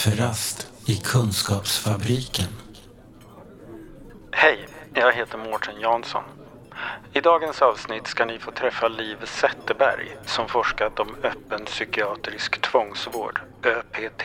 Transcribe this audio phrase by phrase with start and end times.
[0.00, 2.46] Kafferast i Kunskapsfabriken.
[4.32, 6.22] Hej, jag heter Mårten Jansson.
[7.12, 13.40] I dagens avsnitt ska ni få träffa Liv Zetterberg som forskat om öppen psykiatrisk tvångsvård,
[13.62, 14.22] ÖPT.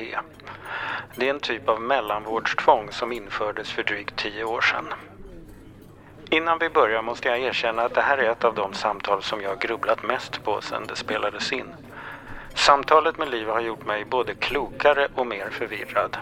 [1.15, 4.93] Det är en typ av mellanvårdstvång som infördes för drygt tio år sedan.
[6.29, 9.41] Innan vi börjar måste jag erkänna att det här är ett av de samtal som
[9.41, 11.73] jag grubblat mest på sedan det spelades in.
[12.55, 16.17] Samtalet med Liv har gjort mig både klokare och mer förvirrad.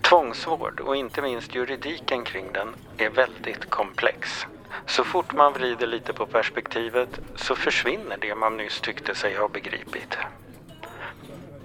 [0.00, 4.46] Tvångsvård och inte minst juridiken kring den är väldigt komplex.
[4.86, 9.48] Så fort man vrider lite på perspektivet så försvinner det man nyss tyckte sig ha
[9.48, 10.18] begripit.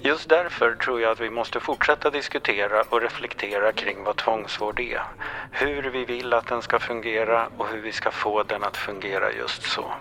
[0.01, 5.03] Just därför tror jag att vi måste fortsätta diskutera och reflektera kring vad tvångsvård är.
[5.51, 9.31] Hur vi vill att den ska fungera och hur vi ska få den att fungera
[9.31, 9.93] just så.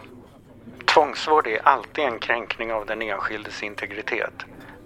[0.87, 4.35] Tvångsvård är alltid en kränkning av den enskildes integritet.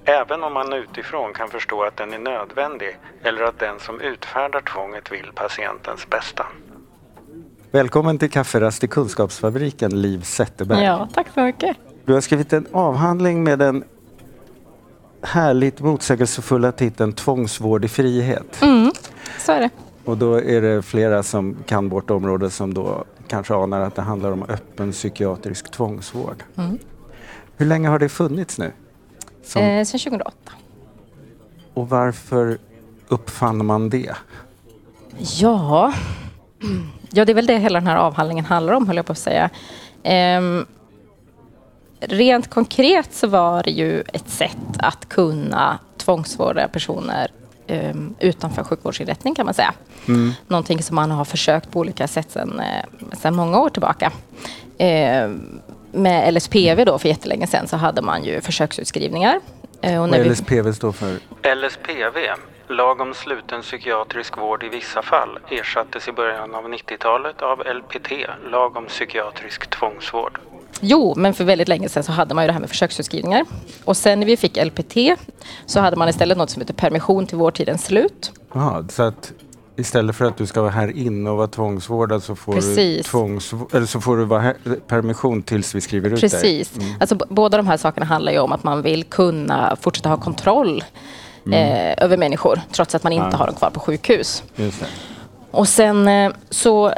[0.05, 4.61] Även om man utifrån kan förstå att den är nödvändig eller att den som utfärdar
[4.61, 6.47] tvånget vill patientens bästa.
[7.71, 10.85] Välkommen till kafferast i Kunskapsfabriken, Liv Zetterberg.
[10.85, 11.77] Ja, tack så mycket.
[12.05, 13.85] Du har skrivit en avhandling med den
[15.23, 18.63] härligt motsägelsefulla titeln Tvångsvård i frihet.
[18.63, 18.93] Mm,
[19.39, 19.71] så är det.
[20.05, 24.03] Och då är det flera som kan vårt område som då kanske anar att det
[24.03, 26.45] handlar om öppen psykiatrisk tvångsvård.
[26.57, 26.79] Mm.
[27.57, 28.73] Hur länge har det funnits nu?
[29.45, 30.53] Som, Eh, sen 2008.
[31.75, 32.59] och varför
[33.09, 34.13] uppfann man det?
[35.19, 35.93] Ja.
[37.11, 39.19] ja, det är väl det hela den här avhandlingen handlar om, höll jag på att
[39.19, 39.51] säga.
[40.03, 40.67] Ehm,
[42.01, 47.31] rent konkret så var det ju ett sätt att kunna tvångsvårda personer
[48.19, 49.75] utanför sjukvårdsinrättning kan man säga.
[50.09, 50.33] Mm.
[50.47, 54.13] Någonting som man har försökt på olika sätt sedan, eh, sedan många år tillbaka.
[54.79, 55.61] Ehm,
[55.93, 59.41] med LSPV då för jättelänge sedan så hade man ju försöksutskrivningar.
[59.81, 61.19] Eh, och när Vad LSPV står för?
[61.43, 62.35] LSPV,
[62.69, 68.13] lag om sluten psykiatrisk vård i vissa fall, ersattes i början av 90-talet av LPT,
[68.51, 70.39] lag om psykiatrisk tvångsvård.
[70.81, 73.45] Jo, men för väldigt länge sedan så hade man ju det här med försöksutskrivningar.
[73.85, 74.97] Och sen när vi fick LPT
[75.67, 78.33] så hade man istället något som heter permission till vårdtidens slut.
[78.55, 79.33] Jaha, så att
[79.79, 83.07] istället för att du ska vara här inne och vara tvångsvårdad så får, du, Precis.
[83.07, 84.55] tvångs, eller så får du vara här,
[84.87, 86.31] permission tills vi skriver ut dig.
[86.31, 86.73] Precis.
[87.01, 90.17] Alltså, b- båda de här sakerna handlar ju om att man vill kunna fortsätta ha
[90.17, 90.85] kontroll
[91.53, 93.37] eh, över människor trots att man inte Ja.
[93.37, 94.43] har dem kvar på sjukhus.
[95.51, 96.93] Och sen eh, så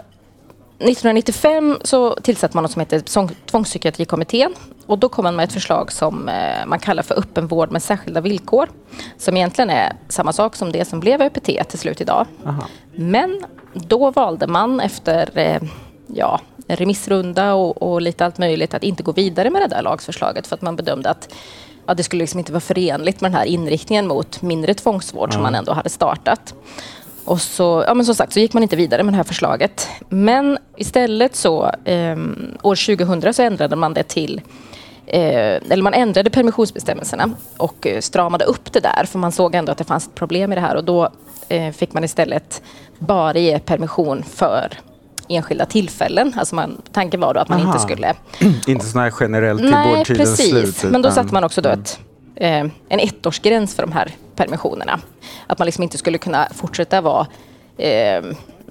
[0.79, 4.55] 1995 så tillsatte man något som heter Tvång- Tvångspsykiatrikommittén.
[4.87, 7.83] Och då kom man med ett förslag som eh, man kallar för öppen vård med
[7.83, 8.69] särskilda villkor.
[9.19, 12.27] Som egentligen är samma sak som det som blev ÖPT till slut idag.
[12.47, 12.65] Aha.
[12.95, 13.45] Men
[13.75, 15.63] då valde man efter eh,
[16.07, 20.47] ja, remissrunda och, och lite allt möjligt att inte gå vidare med det där lagsförslaget
[20.47, 21.35] för att man bedömde att
[21.87, 25.43] ja, det skulle liksom inte vara förenligt med den här inriktningen mot mindre tvångsvård som
[25.43, 26.55] man ändå hade startat.
[27.29, 29.89] Och så, ja men som sagt så gick man inte vidare med det här förslaget.
[30.09, 34.41] Men istället så ehm, år 2000 så ändrade man det till
[35.11, 39.73] Eh, eller man ändrade permissionsbestämmelserna och eh, stramade upp det där för man såg ändå
[39.73, 41.09] att det fanns ett problem i det här och då
[41.49, 42.63] eh, fick man istället
[42.99, 44.73] bara ge permission för
[45.29, 46.35] enskilda tillfällen.
[46.37, 47.69] Alltså man, tanken var då att man Aha.
[47.69, 48.15] inte skulle...
[48.67, 50.51] Inte sån här generellt till Nej, vårdtidens precis.
[50.51, 50.93] slut.
[50.93, 52.08] Men då satte man också då ett, eh,
[52.41, 55.01] en ettårsgräns för de här permissionerna.
[55.47, 57.27] Att man liksom inte skulle kunna fortsätta vara,
[57.79, 58.25] eh,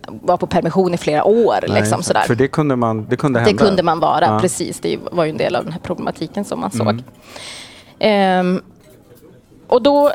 [0.06, 1.58] vara på permission i flera år.
[1.68, 2.22] Nej, liksom, sådär.
[2.22, 3.66] För det kunde, man, det kunde Det hända?
[3.66, 4.40] kunde man vara, Ja.
[4.40, 4.80] precis.
[4.80, 6.88] Det var ju en del av den här problematiken som man Mm.
[6.88, 7.04] såg.
[8.00, 8.62] Ehm,
[9.68, 10.12] och då,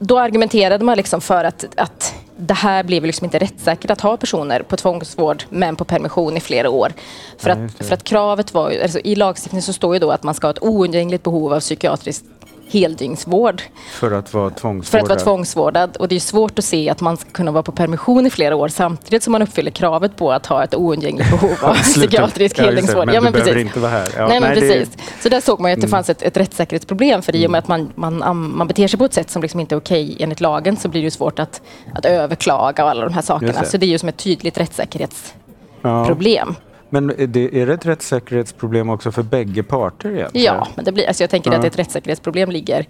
[0.00, 4.16] då argumenterade man liksom för att, att det här blev liksom inte rättssäkert att ha
[4.16, 6.92] personer på tvångsvård men på permission i flera år.
[7.38, 7.64] För, det.
[7.64, 10.46] att, för att kravet var alltså I lagstiftningen så står ju då att man ska
[10.46, 12.24] ha ett oundgängligt behov av psykiatrisk
[12.74, 15.02] heldygnsvård För att vara för tvångsvårdad?
[15.02, 15.96] att vara tvångsvårdad.
[15.96, 18.56] Och det är svårt att se att man ska kunna vara på permission i flera
[18.56, 22.62] år samtidigt som man uppfyller kravet på att ha ett oundgängligt behov av psykiatrisk Ja,
[22.62, 22.66] det.
[22.66, 23.06] heldygnsvård.
[23.06, 23.66] Men Ja, du men behöver precis.
[23.66, 24.08] inte vara här.
[24.16, 24.78] Ja, nej, men nej, det- Mm.
[24.88, 25.22] precis.
[25.22, 27.22] Så där såg man att det fanns ett, ett rättssäkerhetsproblem.
[27.22, 29.60] För i och med att man, man, man beter sig på ett sätt som liksom
[29.60, 31.62] inte är okej enligt lagen så blir det svårt att,
[31.94, 33.52] att överklaga och alla de här sakerna.
[33.60, 33.66] det.
[33.66, 36.54] Så det är ju som ett tydligt rättssäkerhetsproblem.
[36.58, 36.64] Ja.
[36.90, 40.46] Men är det, är det ett rättssäkerhetsproblem också för bägge parter egentligen?
[40.46, 41.58] Ja, men det blir, alltså jag tänker Ja.
[41.58, 42.86] att ett rättssäkerhetsproblem ligger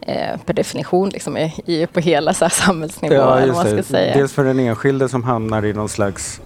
[0.00, 3.14] eh, per definition liksom i, i, på hela så här samhällsnivå.
[3.14, 3.82] Ja, man ska det.
[3.82, 4.14] säga.
[4.14, 6.40] Dels för den enskilde som hamnar i någon slags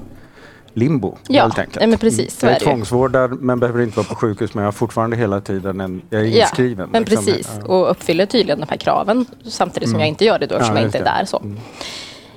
[0.74, 1.16] limbo.
[1.28, 1.88] Ja, helt enkelt.
[1.88, 5.16] men precis, jag är, tvångsvårdad men behöver inte vara på sjukhus men jag har fortfarande
[5.16, 6.88] hela tiden en, jag är inskriven.
[6.92, 7.24] men liksom.
[7.26, 7.48] precis.
[7.50, 7.54] Ja.
[7.60, 7.70] Mm.
[7.70, 10.82] Och uppfyller tydligen de här kraven samtidigt som jag inte gör det då eftersom Ja,
[10.82, 11.24] jag inte är där.
[11.24, 11.42] Så.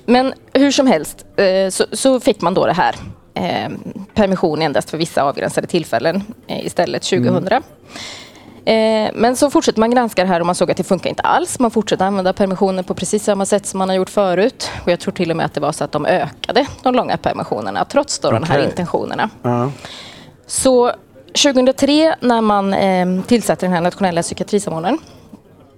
[0.05, 2.95] Men hur som helst eh, så, så fick man då det här
[3.33, 3.69] eh,
[4.13, 7.33] permission endast för vissa avgränsade tillfällen eh, istället Mm.
[7.33, 7.63] 2000.
[8.65, 11.23] Eh, men så fortsätter man granska det här och man såg att det funkar inte
[11.23, 11.59] alls.
[11.59, 14.71] Man fortsätter använda permissioner på precis samma sätt som man har gjort förut.
[14.85, 17.17] Och jag tror till och med att det var så att de ökade de långa
[17.17, 19.29] permissionerna trots då de här intentionerna.
[19.41, 19.71] Ja.
[20.47, 20.91] Så
[21.43, 24.97] 2003 när man eh, tillsatte den här nationella psykiatrisamordnaren,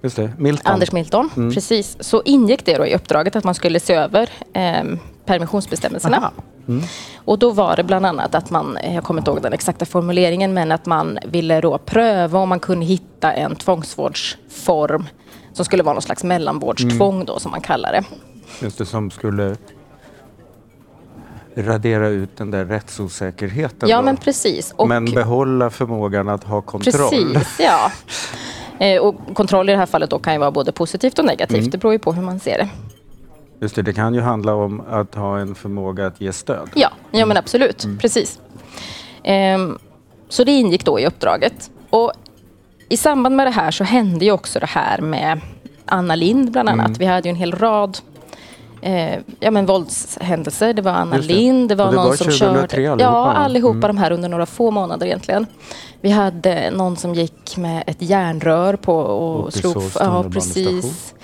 [0.02, 0.30] Just det.
[0.38, 0.72] Milton.
[0.72, 1.54] Anders Milton, Mm.
[1.54, 4.82] precis, så ingick det då i uppdraget att man skulle se över eh,
[5.24, 6.16] permissionsbestämmelserna.
[6.16, 6.30] Aha.
[6.68, 6.84] Mm.
[7.24, 10.54] Och då var det bland annat att man, jag kommer inte ihåg den exakta formuleringen,
[10.54, 15.04] men att man ville då pröva om man kunde hitta en tvångsvårdsform
[15.52, 17.26] som skulle vara någon slags mellanvårdstvång Mm.
[17.26, 18.04] då som man kallar det.
[18.62, 19.56] Just det, som skulle
[21.56, 23.88] radera ut den där rättsosäkerheten.
[23.88, 24.02] Ja då.
[24.02, 24.72] men precis.
[24.76, 27.32] Och Men behålla förmågan att ha kontroll.
[27.34, 27.92] Precis, ja.
[28.78, 31.58] Eh, och kontroll i det här fallet då kan ju vara både positivt och negativt.
[31.58, 31.70] Mm.
[31.70, 32.68] Det beror ju på hur man ser det.
[33.60, 36.68] Just det, det kan ju handla om att ha en förmåga att ge stöd.
[36.74, 37.84] Ja, ja men absolut.
[37.84, 37.98] Mm.
[37.98, 38.40] Precis.
[39.22, 39.78] Ehm,
[40.28, 41.70] så det ingick då i uppdraget.
[41.90, 42.12] Och
[42.88, 45.40] i samband med det här så hände ju också det här med
[45.84, 46.86] Anna Lind bland annat.
[46.86, 46.98] Mm.
[46.98, 47.98] Vi hade ju en hel rad
[48.82, 50.72] eh, ja, men våldshändelser.
[50.72, 51.34] Det var Anna Just det.
[51.34, 52.92] Lind, det var Och det någon var som 2003 körde...
[52.92, 53.32] allihopa, Ja, va?
[53.32, 53.88] allihopa Mm.
[53.88, 55.46] de här under några få månader egentligen.
[56.00, 59.82] Vi hade någon som gick med ett järnrör på och i slog...
[60.00, 61.14] Ja, precis.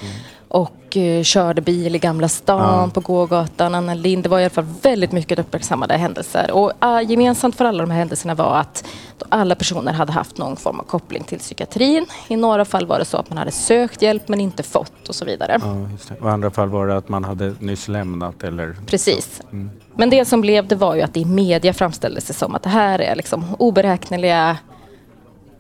[0.49, 2.91] Och eh, körde bil i Gamla stan Ja.
[2.95, 3.75] på gågatan.
[3.75, 4.23] Anna Lind.
[4.23, 6.51] Det var i alla fall väldigt mycket uppmärksammade händelser.
[6.51, 8.85] Och uh, gemensamt för alla de här händelserna var att
[9.29, 12.07] alla personer hade haft någon form av koppling till psykiatrin.
[12.29, 15.15] I några fall var det så att man hade sökt hjälp men inte fått och
[15.15, 15.59] så vidare.
[15.63, 15.89] Ja.
[16.21, 18.77] Och I andra fall var det att man hade nyss lämnat eller...
[18.87, 19.41] Precis.
[19.53, 19.71] Mm.
[19.95, 22.63] Men det som blev det var ju att det i media framställdes det som att
[22.63, 24.57] det här är liksom oberäkneliga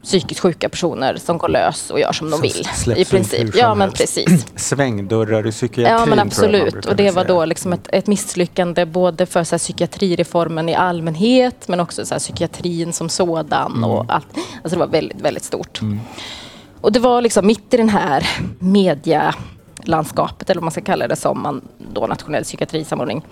[0.02, 2.68] psykiskt sjuka personer som går lös och gör som de vill.
[2.96, 3.54] I princip.
[3.54, 4.46] Ja men precis.
[4.56, 6.86] Svängdörrar i psykiatrin Ja men absolut.
[6.86, 11.68] Och det var då liksom ett, ett misslyckande både för så här, psykiatrireformen i allmänhet
[11.68, 13.72] men också så här, psykiatrin som sådan.
[13.72, 13.84] Mm.
[13.84, 14.26] Och allt.
[14.34, 15.80] Alltså det var väldigt, väldigt stort.
[16.80, 18.26] Och det var liksom mitt i den här
[18.58, 23.22] medialandskapet eller vad man ska kalla det som man då nationell psykiatrisamordning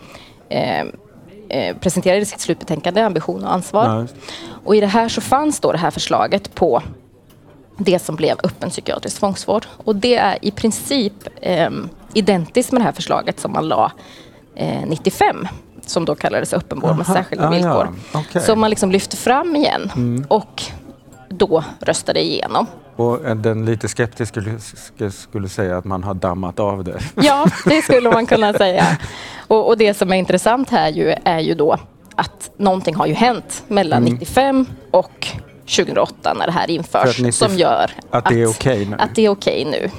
[0.48, 0.84] eh,
[1.50, 3.84] eh, presenterade sitt slutbetänkande Ambition och ansvar.
[3.84, 4.14] Ja, just-
[4.64, 6.82] Och i det här så fanns då det här förslaget på
[7.78, 9.66] det som blev öppen psykiatrisk tvångsvård.
[9.84, 11.70] Och det är i princip eh,
[12.14, 13.92] identiskt med det här förslaget som man la
[14.54, 15.48] eh, 95
[15.86, 17.56] som då kallades öppenvård med Aha, särskilda ja, ja.
[17.56, 17.94] villkor.
[18.14, 18.42] Okej.
[18.42, 20.24] Som man liksom lyfte fram igen Mm.
[20.28, 20.62] och
[21.28, 22.66] då röstade igenom.
[23.00, 24.42] Och eh, den lite skeptiska
[25.10, 27.00] skulle, säga att man har dammat av det.
[27.14, 28.98] Ja, det skulle man kunna säga.
[29.48, 31.76] Och, och det som är intressant här ju, är ju då
[32.14, 35.28] att någonting har ju hänt mellan 95 och
[35.76, 38.96] 2008 när det här För införs att 90 som gör att det är okej nu.
[38.98, 39.90] Att det är okej nu.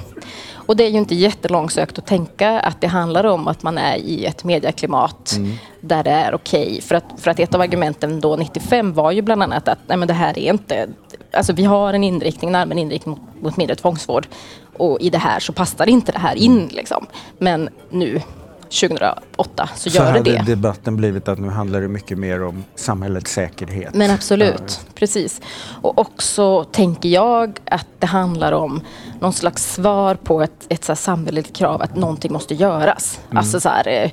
[0.66, 3.96] Och det är ju inte jättelångsökt att tänka att det handlar om att man är
[3.96, 5.52] i ett medieklimat Mm.
[5.80, 6.80] där det är okej.
[6.82, 9.96] För, att, för att ett av argumenten då 95 var ju bland annat att nej
[9.96, 10.88] men det här är inte...
[11.32, 14.26] Alltså vi har en inriktning, en allmän inriktning mot, mot mindre tvångsvård.
[14.76, 17.06] Och i det här så passar inte det här in liksom.
[17.38, 18.20] Men nu
[18.80, 20.42] 2008 så, Så gör det hade det.
[20.46, 23.94] debatten blivit att nu handlar det mycket mer om samhällets säkerhet.
[23.94, 25.40] Men absolut, precis.
[25.82, 28.80] Och också tänker jag att det handlar om
[29.20, 33.20] någon slags svar på ett, ett så samhälleligt krav att någonting måste göras.
[33.30, 34.10] Alltså så här, eh,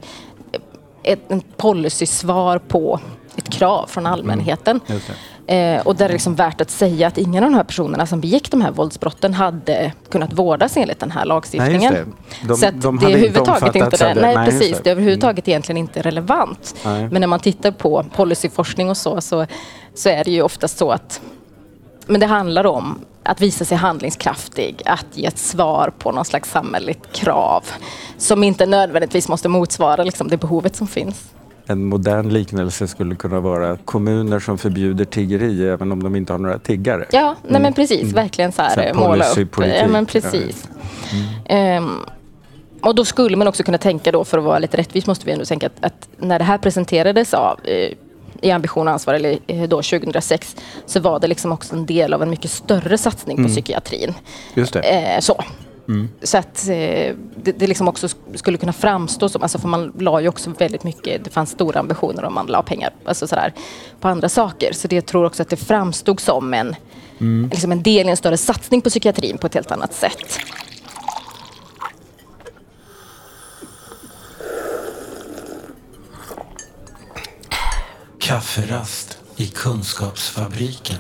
[1.04, 3.00] ett en policysvar på
[3.36, 4.80] ett krav från allmänheten.
[4.88, 5.14] Just det.
[5.50, 8.06] Eh, och där är det liksom värt att säga att ingen av de här personerna
[8.06, 11.94] som begick de här våldsbrotten hade kunnat vårdas enligt den här lagstiftningen.
[11.94, 12.04] Nej.
[12.48, 14.14] De- så att de det är inte överhuvudtaget det.
[14.14, 14.78] Nej, Nej, precis.
[14.78, 14.84] det.
[14.84, 16.76] Det är överhuvudtaget egentligen inte relevant.
[16.86, 17.08] Nej.
[17.12, 19.46] Men när man tittar på policyforskning och så, så,
[19.96, 21.22] så är det ju oftast så att
[22.06, 26.52] men det handlar om att visa sig handlingskraftig, att ge ett svar på någon slags
[26.52, 27.64] samhälleligt krav
[28.18, 31.30] som inte nödvändigtvis måste motsvara liksom, det behovet som finns.
[31.70, 36.38] En modern liknelse skulle kunna vara kommuner som förbjuder tiggeri även om de inte har
[36.38, 37.06] några tiggare.
[37.12, 38.14] Ja, nej men precis.
[38.14, 39.50] Verkligen så här, Så här måla upp.
[39.58, 40.70] Ja, men precis.
[41.46, 41.90] Ehm,
[42.82, 45.32] och då skulle man också kunna tänka då, för att vara lite rättvis, måste vi
[45.32, 47.94] ändå tänka att, att när det här presenterades av eh,
[48.42, 52.14] i Ambition och ansvar, eller eh, då 2006, så var det liksom också en del
[52.14, 54.14] av en mycket större satsning på psykiatrin.
[54.54, 54.80] Just det.
[54.80, 55.44] Eh, så.
[56.24, 59.94] Så att eh, det, det liksom också sk- skulle kunna framstå som, alltså för man
[60.00, 63.54] la ju också väldigt mycket, det fanns stora ambitioner om man la pengar alltså sådär,
[64.00, 64.74] på andra saker.
[64.74, 66.76] Så det jag tror också att det framstod som en,
[67.52, 70.40] liksom en del i en större satsning på psykiatrin på ett helt annat sätt.
[78.20, 80.98] Kafferast i Kunskapsfabriken.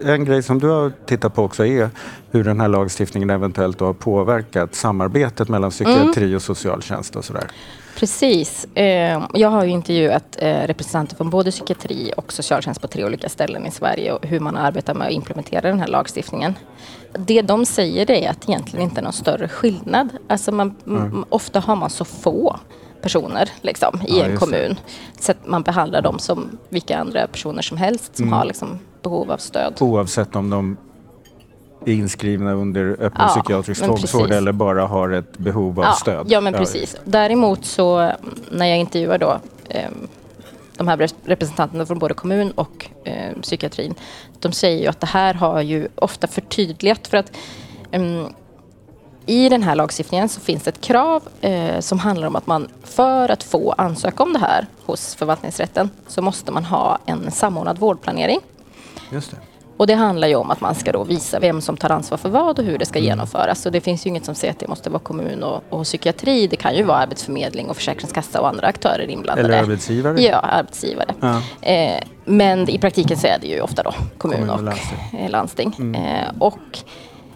[0.00, 1.90] En grej som du har tittat på också är
[2.30, 6.36] hur den här lagstiftningen eventuellt har påverkat samarbetet mellan psykiatri Mm.
[6.36, 7.44] och socialtjänst och sådär.
[7.98, 8.64] Precis.
[8.74, 13.28] Eh, Jag har ju intervjuat eh, representanter från både psykiatri och socialtjänst på tre olika
[13.28, 16.54] ställen i Sverige och hur man arbetar med att implementera den här lagstiftningen.
[17.18, 20.08] Det de säger är att det egentligen inte är någon större skillnad.
[20.28, 22.56] Alltså man, m- ofta har man så få
[23.02, 24.76] personer liksom, i Ja, en kommun.
[25.20, 28.38] Så att man behandlar dem som vilka andra personer som helst som Mm.
[28.38, 29.76] har liksom, behov av stöd.
[29.80, 30.76] Oavsett om de
[31.86, 36.26] är inskrivna under öppen Ja, psykiatrisk tvångsvård eller bara har ett behov av ja, stöd.
[36.28, 36.96] Ja, men precis.
[37.04, 38.16] Däremot så mm,
[38.50, 40.08] när jag intervjuar då ehm,
[40.76, 43.94] de här rep- representanterna från både kommun och eh, psykiatrin,
[44.40, 47.32] de säger ju att det här har ju ofta förtydligat för att
[47.90, 48.26] ehm,
[49.26, 52.68] i den här lagstiftningen så finns det ett krav eh, som handlar om att man
[52.84, 57.78] för att få ansöka om det här hos förvaltningsrätten så måste man ha en samordnad
[57.78, 58.40] vårdplanering.
[59.12, 59.36] Just det.
[59.76, 62.28] Och det handlar ju om att man ska då visa vem som tar ansvar för
[62.28, 63.06] vad och hur det ska Mm.
[63.08, 63.62] genomföras.
[63.62, 66.46] Så det finns ju inget som säger att det måste vara kommun och, och psykiatri.
[66.46, 69.48] Det kan ju vara arbetsförmedling och försäkringskassa och andra aktörer inblandade.
[69.48, 70.20] Eller arbetsgivare.
[70.22, 71.14] Ja, arbetsgivare.
[71.20, 71.40] Ja.
[71.68, 75.18] Eh, men i praktiken så är det ju ofta då kommun, Kommun och och, landsting.
[75.20, 75.94] eh, landsting.
[75.96, 76.78] Eh, och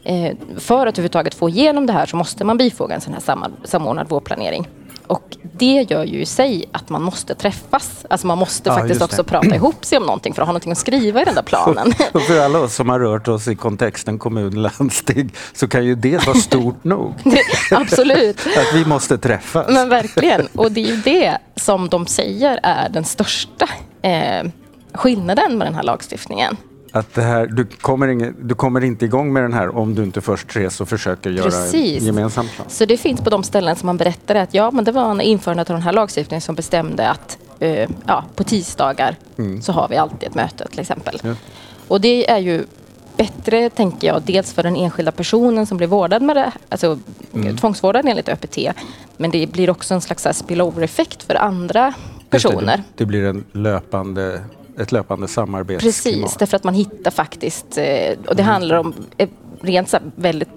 [0.05, 3.23] eh, för att överhuvudtaget få igenom det här så måste man bifoga en sån här
[3.65, 4.69] samordnad vårdplanering.
[5.09, 8.07] Och det gör ju i sig att man måste träffas.
[8.11, 9.05] Alltså man måste Ja, faktiskt det.
[9.05, 11.43] också prata ihop sig om någonting för att ha någonting att skriva i den där
[11.43, 11.93] planen.
[12.13, 16.27] Och för alla oss som har rört oss i kontexten kommun-landsting så kan ju det
[16.27, 17.15] vara stort nog.
[17.71, 18.41] Absolut.
[18.57, 19.67] Att vi måste träffas.
[19.69, 20.47] Men verkligen.
[20.55, 23.69] Och det är ju det som de säger är den största
[24.03, 24.47] eh,
[24.95, 26.57] skillnaden med den här lagstiftningen.
[26.93, 30.03] Att det här, du, kommer ingen, du kommer inte igång med den här om du
[30.03, 32.01] inte först ses och försöker göra Precis.
[32.01, 32.67] en gemensam plan.
[32.71, 35.21] Så det finns på de ställen som man berättar att ja, men det var en
[35.21, 39.17] införandet av den här lagstiftningen som bestämde att eh, ja, på tisdagar
[39.63, 41.21] så har vi alltid ett möte till exempel.
[41.23, 41.35] Ja.
[41.89, 42.65] Och det är ju
[43.17, 46.99] bättre, tänker jag, dels för den enskilda personen som blir vårdad med det, alltså
[47.61, 48.59] tvångsvårdad enligt ÖPT,
[49.17, 51.95] men det blir också en slags spillover-effekt för andra
[52.31, 52.77] personer.
[52.77, 54.41] Det, det blir en löpande,
[54.81, 55.95] ett löpande samarbetsklimat.
[55.95, 59.29] Precis, därför att man hittar faktiskt, eh, och det handlar om eh,
[59.61, 60.49] rent så väldigt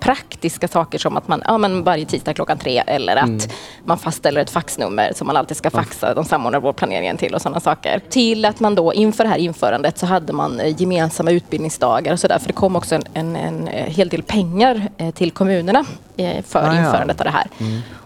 [0.00, 3.52] praktiska saker som att man ja, men varje tisdag klockan tre eller att
[3.84, 7.60] man fastställer ett faxnummer som man alltid ska faxa de samordnar vårdplaneringen till och sådana
[7.60, 8.00] saker.
[8.08, 12.20] Till att man då inför det här införandet så hade man eh, gemensamma utbildningsdagar och
[12.20, 15.84] sådär för det kom också en, en, en hel del pengar till kommunerna
[16.16, 16.78] för Ah, ja.
[16.78, 17.46] införandet av det här.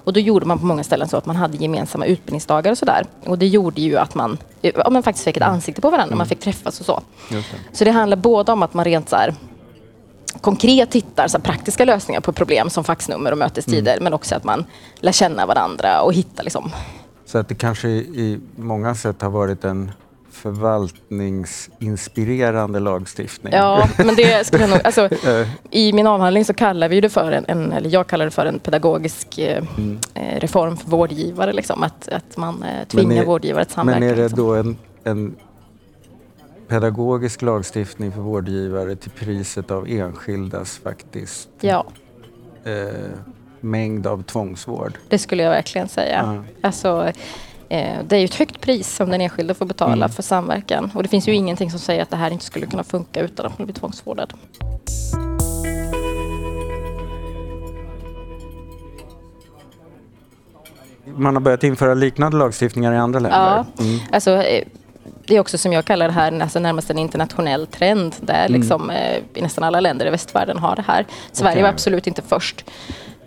[0.04, 3.06] Och då gjorde man på många ställen så att man hade gemensamma utbildningsdagar och sådär.
[3.24, 6.16] Och det gjorde ju att man, eh, ja, man faktiskt fick ett ansikte på varandra,
[6.16, 7.02] man fick träffas och så.
[7.28, 7.44] Det.
[7.72, 9.34] Så det handlar både om att man rent så här,
[10.40, 14.64] konkret hittar så praktiska lösningar på problem som faxnummer och mötestider, men också att man
[15.00, 16.70] lär känna varandra och hittar liksom,
[17.26, 19.90] Så att det kanske i många sätt har varit en
[20.38, 23.52] förvaltningsinspirerande lagstiftning.
[23.52, 24.80] Ja, men det skulle jag nog...
[24.84, 25.08] Alltså,
[25.70, 28.46] I min avhandling så kallar vi det för en, en eller jag kallar det för
[28.46, 29.64] en pedagogisk eh,
[30.14, 31.52] eh, reform för vårdgivare.
[31.52, 34.00] Liksom, att, att man eh, tvingar är- vårdgivare att samverka.
[34.00, 34.38] Men är det liksom.
[34.46, 35.34] då en, en
[36.68, 41.86] pedagogisk lagstiftning för vårdgivare till priset av enskildas faktiskt Ja,
[42.64, 42.72] eh,
[43.60, 44.92] mängd av tvångsvård?
[45.08, 46.44] det skulle jag verkligen säga.
[46.62, 46.68] Ja.
[46.68, 47.12] Alltså,
[47.68, 50.08] det är ju ett högt pris som den enskilde får betala Mm.
[50.08, 50.90] för samverkan.
[50.94, 53.46] Och det finns ju ingenting som säger att det här inte skulle kunna funka utan
[53.46, 54.32] att man blir tvångsvårdad.
[61.04, 63.38] Man har börjat införa liknande lagstiftningar i andra länder.
[63.38, 63.98] Ja, Mm.
[64.12, 64.64] alltså, eh,
[65.26, 68.60] det är också som jag kallar det här alltså närmast en internationell trend där Mm.
[68.60, 71.06] liksom, eh, i nästan alla länder i västvärlden har det här.
[71.32, 71.62] Sverige Okej.
[71.62, 72.64] var absolut inte först.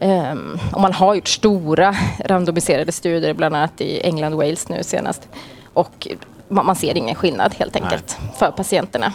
[0.02, 4.84] Ehm, och man har gjort stora randomiserade studier, bland annat i England och Wales nu
[4.84, 5.28] senast.
[5.74, 6.08] Och
[6.48, 9.14] man, man ser ingen skillnad helt enkelt för patienterna.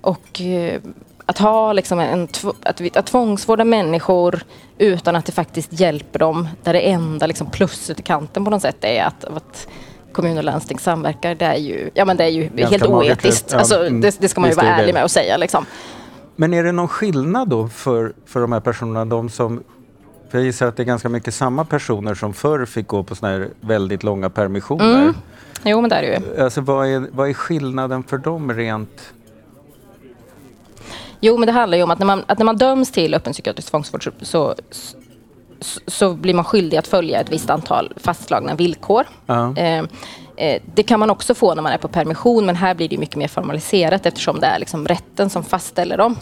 [0.00, 0.80] Och eh,
[1.26, 2.28] att ha liksom en,
[2.62, 4.40] att, vi- att tvångsvårda människor
[4.78, 8.62] utan att det faktiskt hjälper dem, där det enda liksom plusset i kanten på något
[8.62, 9.68] sätt är att, att
[10.12, 13.48] kommun och landsting samverkar, det är ju, ja, men det är ju Ganska helt oetiskt.
[13.52, 13.58] ja.
[13.58, 14.00] Alltså, Mm.
[14.00, 15.36] det, det ska man ju vara ärlig med att säga.
[15.36, 15.66] Liksom.
[16.36, 19.62] Men är det någon skillnad då för, för de här personerna, de som
[20.28, 23.14] för jag gissar att det är ganska mycket samma personer som förr fick gå på
[23.14, 25.02] såna här väldigt långa permissioner.
[25.02, 25.14] Mm.
[25.64, 26.42] Jo, men det är det ju.
[26.42, 29.12] Alltså vad är, vad är skillnaden för dem rent?
[31.20, 33.32] Jo, men det handlar ju om att när man, att när man döms till öppen
[33.32, 34.54] psykiatrisk tvångsvård så, så,
[35.86, 39.04] så, blir man skyldig att följa ett visst antal fastslagna villkor.
[39.26, 39.56] Ja.
[39.56, 39.84] Eh,
[40.36, 42.98] eh, det kan man också få när man är på permission, men här blir det
[42.98, 46.16] mycket mer formaliserat eftersom det är liksom rätten som fastställer dem.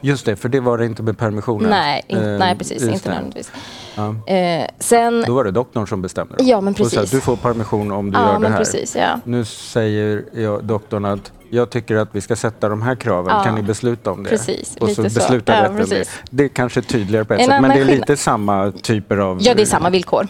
[0.00, 1.70] Just det, för det var det inte med permissionen.
[1.70, 2.82] Nej, in, Eh, nej precis.
[2.82, 3.08] Inte det.
[3.08, 3.52] nödvändigtvis.
[3.94, 4.34] Ja.
[4.34, 5.24] Eh, sen...
[5.26, 6.34] Då var det doktorn som bestämde?
[6.38, 6.44] Då.
[6.44, 7.10] Ja, men precis.
[7.10, 8.58] du får permission om du Ja, gör det här.
[8.58, 9.20] precis, ja.
[9.24, 13.32] Nu säger jag, doktorn att jag tycker att vi ska sätta de här kraven.
[13.36, 13.44] Ja.
[13.44, 14.30] Kan ni besluta om det?
[14.30, 15.20] Precis, Och så lite så.
[15.20, 16.08] beslutar Ja, rätten det.
[16.30, 19.16] Det är kanske tydligare på ett En sätt, men det är skillnad- lite samma typer
[19.16, 19.38] av...
[19.40, 20.26] Ja, det är samma villkor.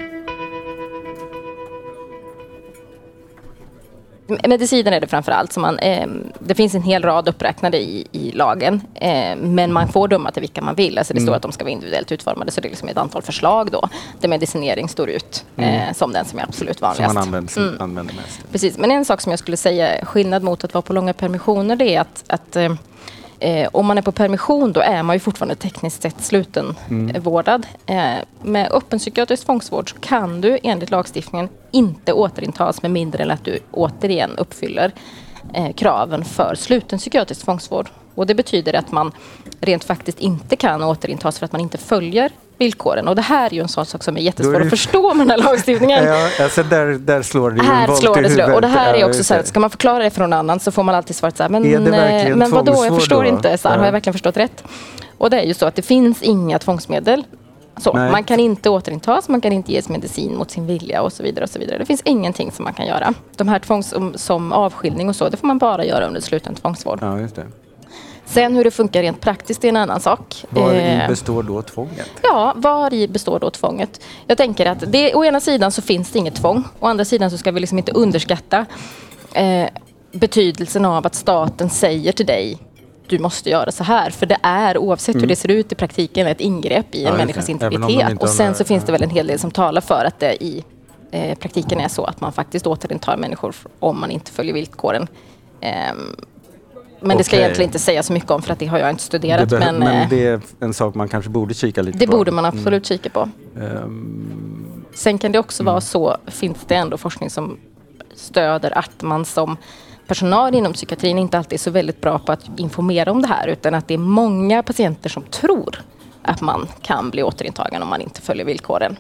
[4.49, 5.57] Medicinen är det framför allt.
[5.57, 6.07] Man, eh,
[6.39, 10.41] det finns en hel rad uppräknade i, i lagen, eh, men man får döma till
[10.41, 10.99] vilka man vill.
[10.99, 13.23] Alltså det står att de ska vara individuellt utformade, så det är liksom ett antal
[13.23, 13.89] förslag då,
[14.21, 17.15] där medicinering står ut eh, som den som är absolut som vanligast.
[17.15, 18.53] man använder, använder mest.
[18.53, 21.77] Precis, men en sak som jag skulle säga skillnad mot att vara på långa permissioner,
[21.77, 22.57] det är att, att
[23.41, 27.67] eh, Eh, om man är på permission då är man ju fortfarande tekniskt sett slutenvårdad.
[27.87, 33.31] Eh, med öppen psykiatrisk tvångsvård så kan du enligt lagstiftningen inte återintas med mindre än
[33.31, 34.93] att du återigen uppfyller
[35.55, 37.89] eh, kraven för sluten psykiatrisk tvångsvård.
[38.21, 39.13] Och det betyder att man
[39.61, 43.09] rent faktiskt inte kan återintas för att man inte följer villkoren.
[43.09, 45.15] Och det här är ju en sån sak som är jättesvår är det- att förstå
[45.15, 46.05] med den här lagstiftningen.
[46.07, 48.43] Ja, alltså där, där slår det Här slår det slå.
[48.43, 48.55] huvudet.
[48.55, 50.71] Och det här är också så här, ska man förklara det för någon annan så
[50.73, 53.29] får man alltid svaret så här, men, eh, men vadå, jag förstår då?
[53.29, 53.59] inte.
[53.59, 53.81] Så här, Ja.
[53.81, 54.65] Har jag verkligen förstått rätt?
[55.19, 57.25] Och det är ju så att det finns inga tvångsmedel.
[57.77, 58.11] Så, Nej.
[58.11, 61.43] man kan inte återintas, man kan inte ges medicin mot sin vilja och så vidare.
[61.45, 61.79] och så vidare.
[61.79, 63.15] Det finns ingenting som man kan göra.
[63.37, 66.55] De här tvångs som, som avskiljning och så, det får man bara göra under sluten
[66.55, 66.99] tvångsvård.
[67.03, 67.47] Ja, just det.
[68.31, 70.45] Sen hur det funkar rent praktiskt är en annan sak.
[70.51, 72.11] Var Eh, består då tvånget?
[72.23, 74.01] Ja, var i består då tvånget?
[74.27, 76.65] Jag tänker att det, å ena sidan så finns det inget tvång.
[76.81, 78.67] Å andra sidan så ska vi liksom inte underskatta
[79.33, 79.69] eh,
[80.13, 82.59] betydelsen av att staten säger till dig
[83.07, 84.11] du måste göra så här.
[84.11, 87.07] För det är, oavsett hur det ser ut i praktiken, ett ingrepp i Mm.
[87.07, 88.11] Ja, en människas integritet.
[88.11, 90.45] inte Och sen så finns det väl en hel del som talar för att det
[90.45, 90.65] i
[91.11, 95.09] eh, praktiken är så att man faktiskt återintar människor om man inte följer villkoren.
[95.61, 96.17] Ehm,
[97.01, 98.91] men det ska jag egentligen inte säga så mycket om för att det har jag
[98.91, 99.49] inte Det studerat.
[99.49, 102.13] behö- men men eh, det är en sak man kanske borde kika lite det på.
[102.13, 103.29] borde man absolut kika på.
[103.61, 105.73] Ehm, Sen kan det också Mm.
[105.73, 107.57] vara så, finns det ändå forskning som
[108.15, 109.57] stöder att man som
[110.07, 113.47] personal inom psykiatrin inte alltid är så väldigt bra på att informera om det här
[113.49, 115.83] utan att det är många patienter som tror
[116.23, 118.97] att man kan bli återintagen om man inte följer villkoren.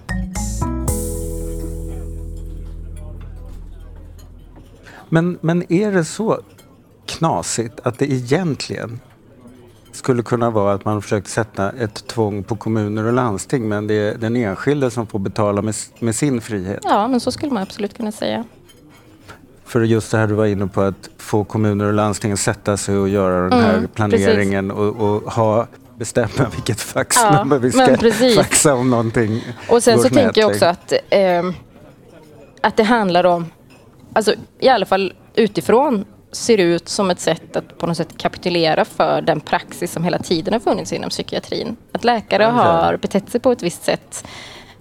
[5.08, 6.40] Men, men är det så
[7.10, 9.00] knasigt att det egentligen
[9.92, 13.94] skulle kunna vara att man försökt sätta ett tvång på kommuner och landsting men det
[13.94, 16.80] är den enskilde som får betala med, med sin frihet?
[16.82, 18.44] Ja, men så skulle man absolut kunna säga.
[19.64, 22.76] För just det här du var inne på att få kommuner och landsting att sätta
[22.76, 28.12] sig och göra den här Mm, planeringen och, och ha, bestämma vilket faxnummer vi men
[28.12, 30.96] ska faxa om någonting Och sen så snett, tänker jag också liksom.
[30.96, 31.54] att, ehm,
[32.60, 33.46] att det handlar om,
[34.12, 38.84] alltså i alla fall utifrån ser ut som ett sätt att på något sätt kapitulera
[38.84, 41.76] för den praxis som hela tiden har funnits inom psykiatrin.
[41.92, 44.24] Att läkare har betett sig på ett visst sätt.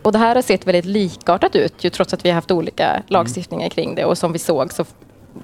[0.04, 3.04] Och det här har sett väldigt likartat ut ju trots att vi har haft olika
[3.08, 4.86] lagstiftningar kring det och som vi såg så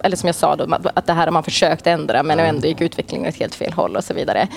[0.04, 2.82] eller som jag sa då, att det här har man försökt ändra men ändå gick
[2.82, 4.48] utvecklingen åt helt fel håll och så vidare.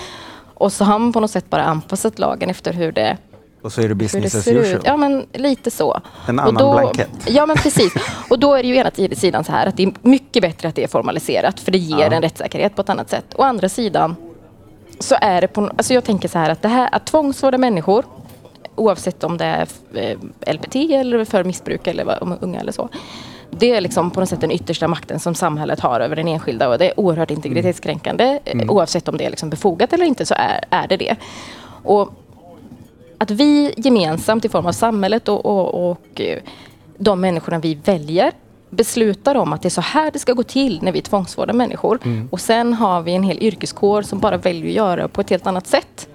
[0.53, 3.17] Och så har man på något sätt bara anpassat lagen efter hur det
[3.61, 4.75] Och så är det business as usual.
[4.77, 4.81] ut.
[4.85, 6.01] Ja, men lite så.
[6.27, 7.09] En Och annan då, blankett.
[7.27, 7.93] Ja, men precis.
[8.29, 10.75] Och då är det ju ena sidan så här att det är mycket bättre att
[10.75, 12.05] det är formaliserat för det ger Ja.
[12.11, 13.25] en rättssäkerhet på ett annat sätt.
[13.35, 14.15] Å andra sidan
[14.99, 18.05] så är det på, alltså jag tänker så här att det här att tvångsvårda människor
[18.75, 22.89] oavsett om det är eh, LPT eller för missbruk eller om unga eller så.
[23.51, 26.69] Det är liksom på något sätt den yttersta makten som samhället har över den enskilda
[26.69, 28.39] och det är oerhört integritetskränkande.
[28.45, 31.15] Eh, Oavsett om det är liksom befogat eller inte så är, är det det.
[31.83, 32.09] Och
[33.19, 36.39] att vi gemensamt i form av samhället och, och, och eh,
[36.97, 38.31] de människorna vi väljer
[38.69, 41.99] beslutar om att det är så här det ska gå till när vi tvångsvårdar människor.
[42.29, 45.47] Och sen har vi en hel yrkeskår som bara väljer att göra på ett helt
[45.47, 46.09] annat sätt.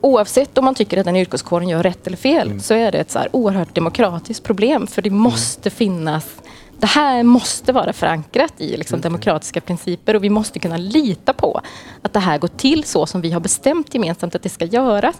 [0.00, 3.10] Oavsett om man tycker att den yrkeskåren gör rätt eller fel så är det ett
[3.10, 6.36] så oerhört demokratiskt problem för det måste finnas
[6.78, 11.60] det här måste vara förankrat i liksom demokratiska principer och vi måste kunna lita på
[12.02, 15.16] att det här går till så som vi har bestämt gemensamt att det ska göras.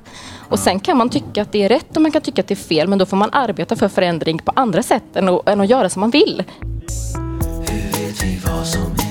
[0.48, 2.54] Och sen kan man tycka att det är rätt och man kan tycka att det
[2.54, 5.60] är fel men då får man arbeta för förändring på andra sätt än att, än
[5.60, 6.44] att göra som man vill.
[7.68, 9.05] Hur vet vi vad som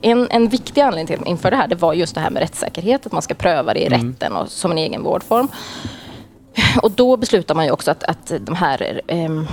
[0.00, 2.30] En, en viktig anledning till att man införde det här det var just det här
[2.30, 5.48] med rättssäkerhet, att man ska pröva det i rätten och som en egen vårdform.
[6.82, 9.46] Och då beslutar man ju också att, att de här em,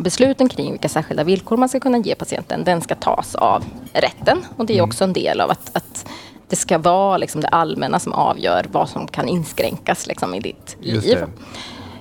[0.00, 4.44] besluten kring vilka särskilda villkor man ska kunna ge patienten, den ska tas av rätten.
[4.56, 6.06] Och det är också en del av att, att
[6.48, 10.76] det ska vara liksom det allmänna som avgör vad som kan inskränkas liksom, i ditt
[10.80, 11.18] liv.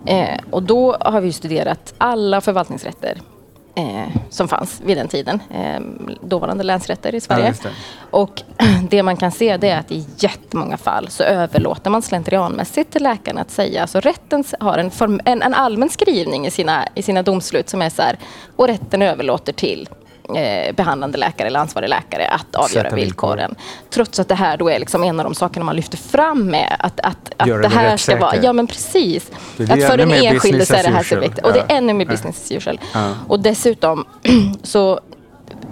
[0.05, 3.21] Eh, och då har vi studerat alla förvaltningsrätter
[3.75, 5.39] eh, som fanns vid den tiden.
[5.49, 5.79] Eh,
[6.21, 7.47] dåvarande länsrätter i Ja, Sverige.
[7.47, 7.69] just det.
[8.11, 8.41] och
[8.89, 13.03] det man kan se det är att i jättemånga fall så överlåter man slentrianmässigt till
[13.03, 13.81] läkarna att säga.
[13.81, 17.81] Alltså rätten har en, form, en, en allmän skrivning i sina, i sina domslut som
[17.81, 18.17] är så här.
[18.55, 19.89] Och rätten överlåter till
[20.35, 23.27] eh, behandlande läkare eller ansvarig läkare att avgöra Sätta villkor.
[23.35, 23.55] villkoren.
[23.89, 26.75] Trots att det här då är liksom en av de sakerna man lyfter fram med
[26.79, 28.35] att, att, att det det här ska vara...
[28.35, 29.31] Ja men precis.
[29.57, 31.45] Är Att för den enskilde så är det här viktigt.
[31.45, 32.79] Och det är ännu mer business as usual.
[33.27, 34.05] Och dessutom
[34.63, 34.99] så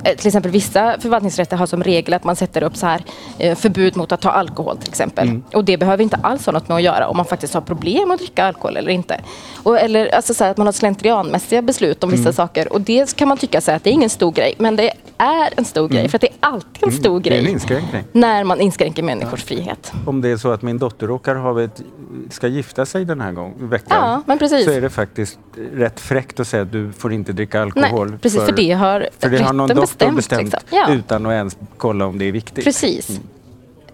[0.03, 3.01] till exempel vissa förvaltningsrätter har som regel att man sätter upp så här
[3.38, 5.27] eh, förbud mot att ta alkohol till exempel.
[5.27, 5.43] Mm.
[5.53, 8.12] Och det behöver inte alls ha något med att göra om man faktiskt har problem
[8.12, 9.21] att dricka alkohol eller inte.
[9.63, 12.33] Och, eller alltså så här, att man har slentrianmässiga beslut om vissa Mm.
[12.33, 12.73] saker.
[12.73, 14.53] Och det kan man tycka så här, att det är ingen stor grej.
[14.57, 16.10] Men det är en stor grej.
[16.10, 17.21] För att det är alltid en stor Mm.
[17.21, 18.03] Det är en grej inskränkning.
[18.12, 19.91] när man inskränker människors frihet.
[20.06, 21.82] Om det är så att min dotter råkar ha ett,
[22.30, 24.65] ska gifta sig den här gången, veckan, Ja, men precis.
[24.65, 25.39] så är det faktiskt
[25.73, 28.10] rätt fräckt att säga att du får inte dricka alkohol.
[28.10, 30.15] Nej, precis, för, det har för det har någon doktor bestämt.
[30.15, 30.60] bestämt, liksom.
[30.69, 30.93] ja.
[30.93, 32.63] utan att ens kolla om det är viktigt.
[32.63, 33.19] Precis.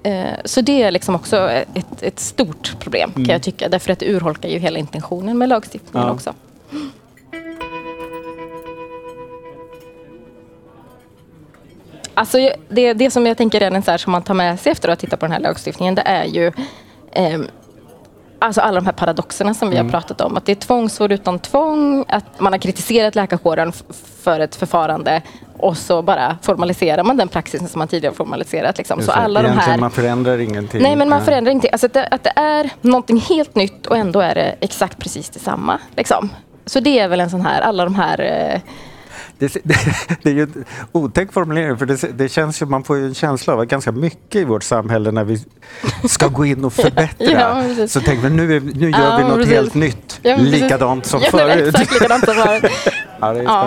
[0.04, 3.70] Eh, Så det är liksom också ett, ett stort problem kan jag tycka.
[3.70, 6.14] Därför att det urholkar ju hela intentionen med lagstiftningen Ja.
[6.14, 6.34] också.
[12.14, 12.38] Alltså
[12.70, 14.98] det, det som jag tänker är så här som man tar med sig efter att
[14.98, 16.52] ha tittat på den här lagstiftningen, det är ju
[17.12, 17.48] ehm,
[18.44, 20.38] Alltså alla de här paradoxerna som vi har pratat om.
[20.38, 23.74] Att det är tvångsvård utan tvång, att man har kritiserat läkarkåren
[24.24, 25.22] för ett förfarande
[25.58, 28.78] och så bara formaliserar man den praxisen som man tidigare formaliserat.
[28.78, 29.02] Liksom.
[29.02, 29.78] Så alla de här...
[29.78, 30.82] man förändrar ingenting.
[30.82, 31.70] Nej, men man förändrar inte.
[31.70, 35.30] Alltså att, det, att det är någonting helt nytt och ändå är det exakt precis
[35.30, 35.80] detsamma.
[35.96, 36.30] Liksom.
[36.66, 38.20] Så det är väl en sån här, alla de här...
[38.20, 38.62] Eh,
[39.48, 39.76] Det, det,
[40.24, 43.14] det är ju en otäck formulering för det, det känns ju, man får ju en
[43.14, 45.46] känsla av att ganska mycket i vårt samhälle när vi
[46.10, 49.36] ska gå in och förbättra Ja, så tänker vi nu, nu gör Ja, vi något
[49.36, 49.54] precis.
[49.54, 51.68] helt nytt, Ja, likadant som ja, förut.
[51.76, 52.72] Exakt likadant som förut.
[53.20, 53.62] Ja, det är Ja.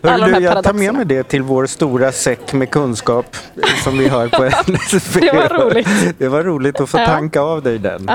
[0.00, 0.32] spännande.
[0.32, 3.36] Här du, jag tar med mig det till vår stora säck med kunskap
[3.84, 5.20] som vi har på NSB.
[5.20, 5.88] Det var roligt.
[6.18, 8.10] Det var roligt att få tanka av dig den.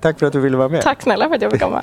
[0.00, 0.82] Tack för att du ville vara med.
[0.82, 1.82] tack snälla för att jag fick komma.